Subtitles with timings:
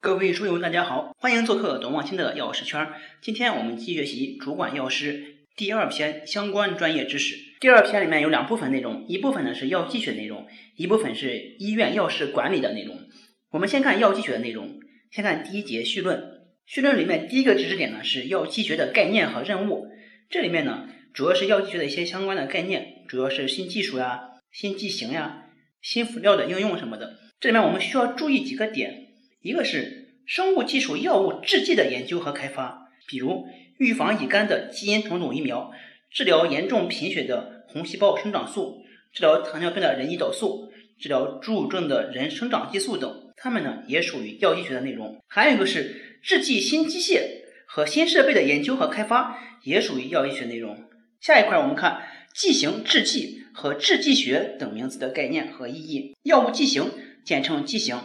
[0.00, 2.88] 各位书友，大家好，欢迎做客董望清的药师圈。
[3.20, 7.36] 今天我们继续学习主管药师第二篇相关专业知识。
[7.60, 10.46] 第二篇里面有两部分内容，一部分呢是药剂学内容，
[10.76, 12.96] 一部分是医院药师管理的内容。
[13.50, 14.78] 我们先看药剂学的内容，
[15.10, 16.22] 先看第一节绪论。
[16.66, 19.88] 绪论里面第一个知识点呢是药剂学的概念和任务。
[20.28, 24.20] 这里面呢主要是药剂学的一些相关的概念，主要是新技术呀、
[24.52, 25.46] 新剂型呀、
[25.82, 27.16] 新辅料的应用什么的。
[27.40, 29.05] 这里面我们需要注意几个点。
[29.46, 33.46] 一个是生物技术药物制剂的研究和开发，比如
[33.78, 35.70] 预防乙肝的基因重组疫苗，
[36.10, 38.82] 治疗严重贫血的红细胞生长素，
[39.12, 45.16] 治疗糖尿病的人胰岛素，治疗侏儒症的人生长激素等，它们呢也属于药医学的内容。
[45.28, 47.20] 还有一个是制剂新机械
[47.68, 50.76] 和新设备的研究和开发，也属于药医学内容。
[51.20, 52.02] 下一块我们看
[52.34, 56.16] 剂型制剂和制剂学等名词的概念和意义。
[56.24, 56.90] 药物剂型
[57.24, 57.96] 简称剂型。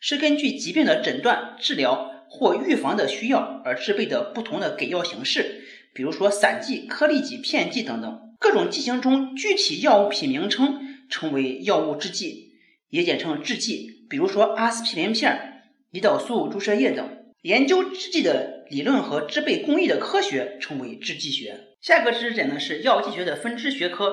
[0.00, 8.20] 是根据疾病的诊断、治疗或预防的需要而制备的不同的给药形式，比如说散剂、颗粒剂、片剂等等。
[8.38, 12.52] 各种剂型中具体药物品名称称为药物制剂，
[12.90, 14.06] 也简称制剂。
[14.08, 17.16] 比如说阿司匹林片、胰岛素注射液等。
[17.42, 21.68] 研究制剂的理论和制备工艺的科学称为制剂学。
[21.80, 24.12] 下一个知识点呢是药剂学的分支学科，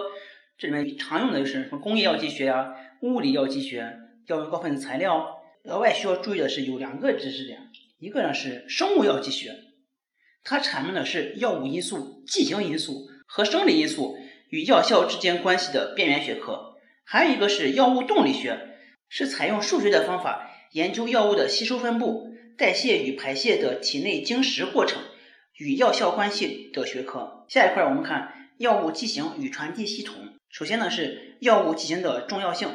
[0.58, 3.98] 这里面常用的就是什么工业药剂学啊、物理药剂学、
[4.28, 5.28] 药用高分子材料。
[5.68, 9.56] 额外需要注意的是有两个知识点，一个呢是生物药剂学，
[10.44, 14.16] 它阐明的是药物因素、剂型因素和生理因素
[14.50, 18.78] 与药效之间关系的边缘学科；还有一个是药物动力学，
[19.10, 25.02] 是采用数学的方法研究药物的吸收分布、代谢与排泄的体内经食过程
[25.58, 27.46] 与药效关系的学科。
[27.50, 30.16] 下一块我们看药物剂型与传递系统。
[30.50, 32.70] 首先呢是药物剂型的重要性，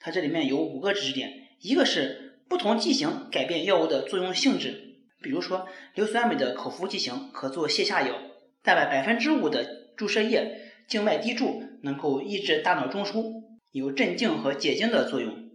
[0.00, 1.41] 它这里面有五个知识点。
[1.62, 8.16] 一个是不同剂型改变药物的作用性质，比如说硫酸镁的口服剂型可做泻下药，
[8.64, 15.50] 蛋白百分之五的注射液静脉滴注能够抑制大脑中枢，有镇静和解痉的作用。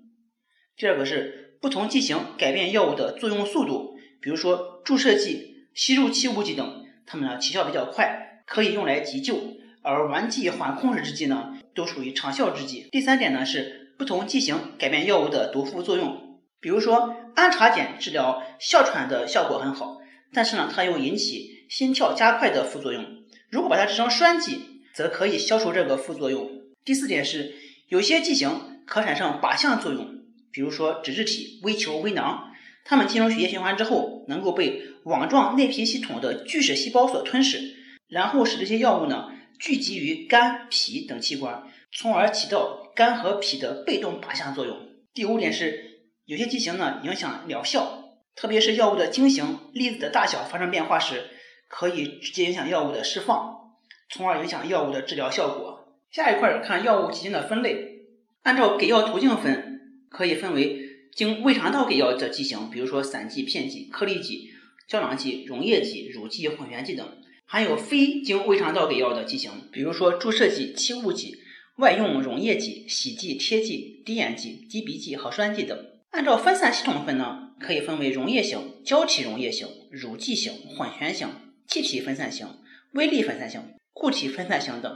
[0.77, 9.37] 第二个是不同剂型改变药物的作用速度，比如说注射剂、吸入气雾剂等，它们呢起效比较快，可以用来急救，
[9.81, 12.87] 而顽剂缓控制制剂呢都属于长效制剂。
[12.93, 13.83] 第三点呢是。
[13.97, 19.97] 不同剂型改变药物的毒副作用，比如说氨茶碱治疗哮喘的效果很好，
[20.31, 23.03] 但是呢，它又引起心跳加快的副作用。
[23.49, 26.49] 如果把它制成栓剂，则可以消除这个副作用。
[26.85, 27.55] 第四点是，
[27.89, 30.07] 有些剂型可产生靶向作用，
[30.51, 32.51] 比如说脂质体、微球、微囊，
[32.85, 37.75] 它们进入血液循环之后，能够被网状内皮系统的巨噬细胞所吞噬，
[38.07, 41.63] 然后使这些药物呢聚集于肝、脾等器官。
[41.99, 44.77] 从而起到肝和脾的被动靶向作用。
[45.15, 51.23] 第五点是，有些剂型呢影响疗效，特别是药物的晶型、粒子的大小发生变化时，
[51.67, 53.73] 可以直接影响药物的释放，
[54.11, 55.97] 从而影响药物的治疗效果。
[56.11, 58.03] 下一块看药物剂型的分类，
[58.43, 59.81] 按照给药途径分，
[60.11, 60.79] 可以分为
[61.15, 64.51] 经胃肠道给药的剂型，比如说散剂、片剂、颗粒剂、
[64.87, 67.07] 胶囊剂、溶液剂、乳剂、混元剂等；
[67.47, 71.39] 还有非经胃肠道给药的剂型，比如说注射剂、气雾剂。
[71.77, 75.77] 外用溶液剂、洗剂、贴剂、滴眼剂、滴鼻剂和栓剂等。
[76.09, 81.27] 按照分散系统分呢，可以分为溶液型、胶体溶液型、乳剂型、混悬型、
[81.67, 82.47] 气体分散型、
[82.93, 83.61] 微粒分散型、
[83.93, 84.91] 固体分散型等。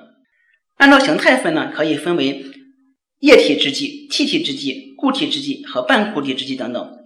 [0.78, 2.44] 按照形态分呢，可以分为
[3.20, 6.98] 液体制剂、气体制剂、固体制剂和半固体制剂等等。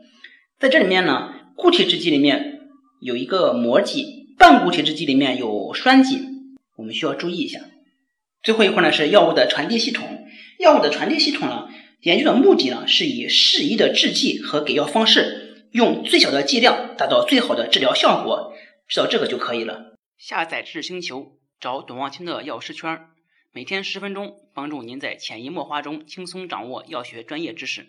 [0.57, 2.61] 在这里面呢，固体制剂里面
[3.01, 6.19] 有一个膜剂，半固体制剂里面有栓剂，
[6.77, 7.59] 我们需要注意一下。
[8.45, 10.27] 最后一块呢是药物的传递系统，
[10.59, 11.67] 药物的传递系统呢，
[12.01, 18.53] 研究的目的呢是以适宜的制剂和给药方式，用最小的剂量达到最好的治疗效果，
[18.87, 19.95] 知道这个就可以了。
[20.19, 23.07] 下载知识星球，找董望清的药师圈，
[23.51, 27.87] 每天十分钟，帮助您在潜移默化中轻松掌握药学专业知识。